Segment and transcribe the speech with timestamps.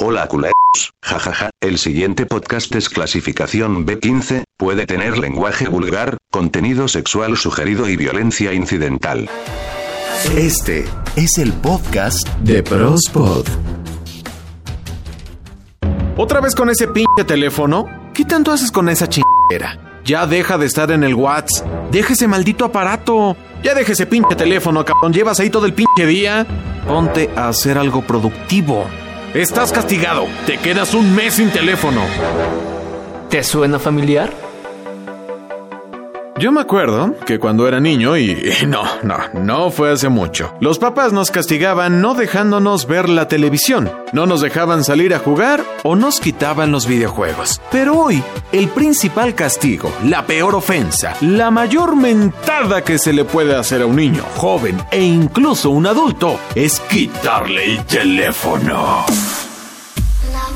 [0.00, 0.52] Hola culeros,
[1.02, 7.96] jajaja, el siguiente podcast es clasificación B15, puede tener lenguaje vulgar, contenido sexual sugerido y
[7.96, 9.28] violencia incidental.
[10.36, 10.84] Este
[11.16, 13.44] es el podcast de Prospod.
[16.16, 18.12] ¿Otra vez con ese pinche teléfono?
[18.14, 20.00] ¿Qué tanto haces con esa chingadera?
[20.04, 21.90] Ya deja de estar en el WhatsApp.
[21.90, 23.36] Deja ese maldito aparato.
[23.64, 25.12] Ya deja ese pinche teléfono, cabrón.
[25.12, 26.46] Llevas ahí todo el pinche día.
[26.86, 28.86] Ponte a hacer algo productivo.
[29.34, 30.26] Estás castigado.
[30.46, 32.00] Te quedas un mes sin teléfono.
[33.28, 34.30] ¿Te suena familiar?
[36.38, 38.30] Yo me acuerdo que cuando era niño, y,
[38.62, 43.26] y no, no, no fue hace mucho, los papás nos castigaban no dejándonos ver la
[43.26, 47.60] televisión, no nos dejaban salir a jugar o nos quitaban los videojuegos.
[47.72, 53.56] Pero hoy, el principal castigo, la peor ofensa, la mayor mentada que se le puede
[53.56, 59.04] hacer a un niño, joven e incluso un adulto es quitarle el teléfono.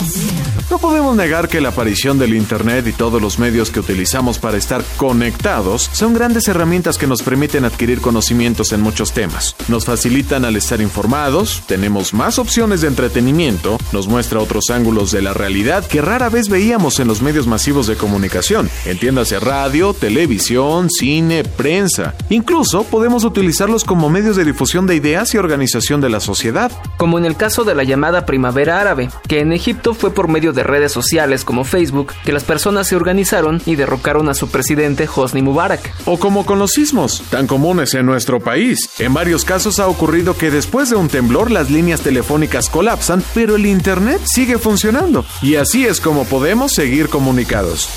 [0.00, 0.39] house.
[0.70, 4.56] No podemos negar que la aparición del Internet y todos los medios que utilizamos para
[4.56, 9.56] estar conectados son grandes herramientas que nos permiten adquirir conocimientos en muchos temas.
[9.66, 15.22] Nos facilitan al estar informados, tenemos más opciones de entretenimiento, nos muestra otros ángulos de
[15.22, 18.70] la realidad que rara vez veíamos en los medios masivos de comunicación.
[18.84, 22.14] Entiéndase radio, televisión, cine, prensa.
[22.28, 26.70] Incluso podemos utilizarlos como medios de difusión de ideas y organización de la sociedad.
[26.96, 30.52] Como en el caso de la llamada Primavera Árabe, que en Egipto fue por medio
[30.60, 35.08] de redes sociales como Facebook que las personas se organizaron y derrocaron a su presidente
[35.14, 35.80] Hosni Mubarak.
[36.04, 38.90] O como con los sismos, tan comunes en nuestro país.
[38.98, 43.56] En varios casos ha ocurrido que después de un temblor las líneas telefónicas colapsan, pero
[43.56, 45.24] el Internet sigue funcionando.
[45.40, 47.88] Y así es como podemos seguir comunicados.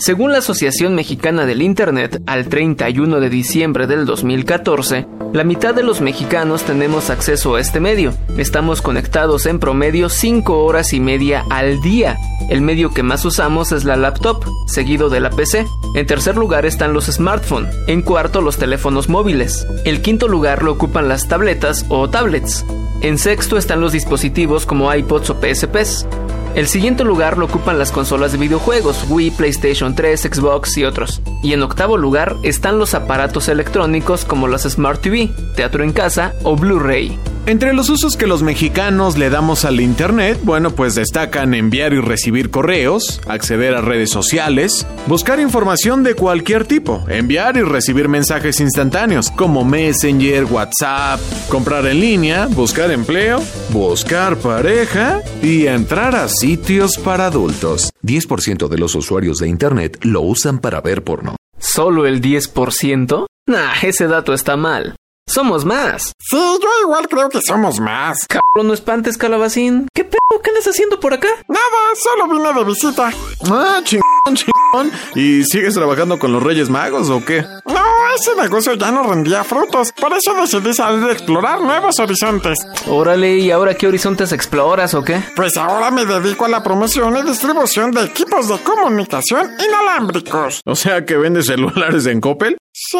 [0.00, 5.82] Según la Asociación Mexicana del Internet, al 31 de diciembre del 2014, la mitad de
[5.82, 8.14] los mexicanos tenemos acceso a este medio.
[8.38, 12.16] Estamos conectados en promedio 5 horas y media al día.
[12.48, 15.66] El medio que más usamos es la laptop, seguido de la PC.
[15.94, 17.76] En tercer lugar están los smartphones.
[17.86, 19.66] En cuarto los teléfonos móviles.
[19.84, 22.64] El quinto lugar lo ocupan las tabletas o tablets.
[23.02, 26.06] En sexto están los dispositivos como iPods o PSPs.
[26.54, 31.22] El siguiente lugar lo ocupan las consolas de videojuegos, Wii, PlayStation 3, Xbox y otros.
[31.42, 36.34] Y en octavo lugar están los aparatos electrónicos como las Smart TV, teatro en casa
[36.42, 37.18] o Blu-ray.
[37.46, 42.00] Entre los usos que los mexicanos le damos al Internet, bueno, pues destacan enviar y
[42.00, 48.60] recibir correos, acceder a redes sociales, buscar información de cualquier tipo, enviar y recibir mensajes
[48.60, 51.18] instantáneos como Messenger, WhatsApp,
[51.48, 57.90] comprar en línea, buscar empleo, buscar pareja y entrar a sitios para adultos.
[58.02, 61.36] 10% de los usuarios de Internet lo usan para ver porno.
[61.58, 63.26] ¿Solo el 10%?
[63.46, 64.94] Nah, ese dato está mal.
[65.26, 66.12] Somos más.
[66.18, 68.26] Sí, yo igual creo que somos más.
[68.26, 69.86] Cabrón, no espantes, calabacín.
[69.94, 70.18] ¿Qué pedo?
[70.42, 71.28] ¿Qué andas haciendo por acá?
[71.46, 71.60] Nada,
[72.02, 73.12] solo vine de visita.
[73.48, 74.90] Ah, chingón, chingón.
[75.14, 77.42] ¿Y sigues trabajando con los Reyes Magos o qué?
[77.42, 77.84] No,
[78.16, 79.92] ese negocio ya no rendía frutos.
[79.92, 82.58] Por eso decidí salir a explorar nuevos horizontes.
[82.88, 85.22] Órale, ¿y ahora qué horizontes exploras o qué?
[85.36, 90.60] Pues ahora me dedico a la promoción y distribución de equipos de comunicación inalámbricos.
[90.64, 92.56] O sea, que vendes celulares en Coppel.
[92.72, 92.96] Sí.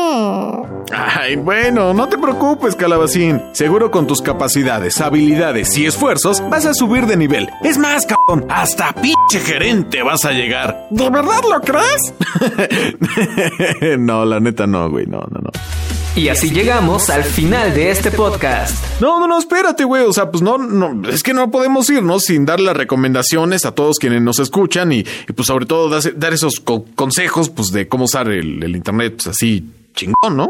[0.92, 3.41] Ay, bueno, no te preocupes, calabacín.
[3.53, 7.48] Seguro con tus capacidades, habilidades y esfuerzos vas a subir de nivel.
[7.62, 10.88] Es más, cabrón, hasta pinche gerente vas a llegar.
[10.91, 12.14] ¿De verdad lo crees?
[13.98, 15.50] no, la neta no, güey, no, no, no.
[16.16, 19.00] Y así llegamos al final de este podcast.
[19.00, 20.03] No, no, no, espérate, güey.
[20.04, 23.72] O sea, pues no, no, es que no podemos irnos sin dar las recomendaciones a
[23.72, 25.04] todos quienes nos escuchan y,
[25.34, 29.15] pues sobre todo dar, dar esos co- consejos, pues de cómo usar el, el internet,
[29.16, 30.49] pues así chingón, ¿no?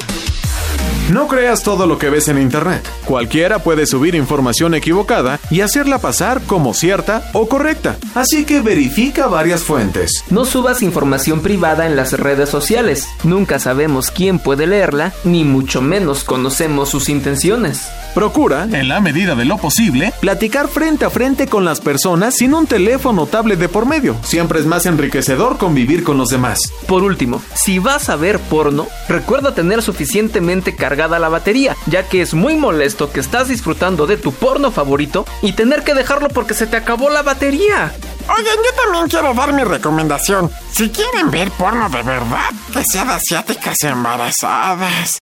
[1.11, 2.89] No creas todo lo que ves en Internet.
[3.05, 7.97] Cualquiera puede subir información equivocada y hacerla pasar como cierta o correcta.
[8.15, 10.23] Así que verifica varias fuentes.
[10.31, 13.09] No subas información privada en las redes sociales.
[13.25, 17.89] Nunca sabemos quién puede leerla, ni mucho menos conocemos sus intenciones.
[18.15, 22.55] Procura, en la medida de lo posible, platicar frente a frente con las personas sin
[22.55, 24.17] un teléfono o tablet de por medio.
[24.23, 26.59] Siempre es más enriquecedor convivir con los demás.
[26.87, 32.21] Por último, si vas a ver porno, recuerda tener suficientemente cargada la batería, ya que
[32.21, 36.55] es muy molesto que estás disfrutando de tu porno favorito y tener que dejarlo porque
[36.55, 37.93] se te acabó la batería.
[38.29, 40.51] Oigan, yo también quiero dar mi recomendación.
[40.73, 45.19] Si quieren ver porno de verdad, que sea de asiáticas embarazadas.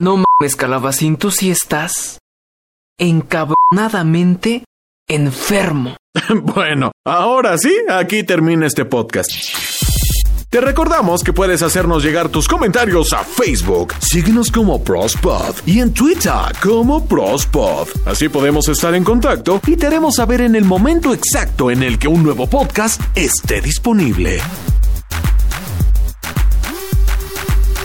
[0.00, 2.20] No mames, calabacín, tú sí estás
[2.98, 4.64] encabronadamente
[5.06, 5.94] enfermo.
[6.42, 9.30] bueno, ahora sí, aquí termina este podcast.
[10.48, 13.92] Te recordamos que puedes hacernos llegar tus comentarios a Facebook.
[14.00, 16.32] Síguenos como Prospod y en Twitter
[16.62, 17.88] como Prospod.
[18.06, 21.98] Así podemos estar en contacto y te haremos saber en el momento exacto en el
[21.98, 24.40] que un nuevo podcast esté disponible.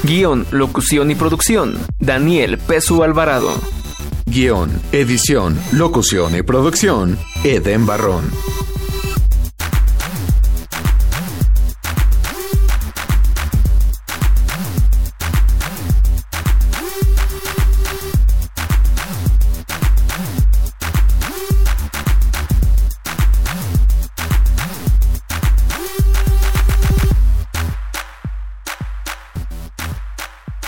[0.06, 1.80] Guión, locución y producción.
[2.00, 3.50] Daniel Pesu Alvarado.
[4.28, 7.18] Guión, edición, locución y producción.
[7.44, 8.26] Eden Barrón.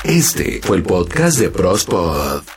[0.08, 2.57] Este fue el podcast de Prospod.